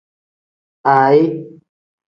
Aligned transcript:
Aayi. 0.93 1.25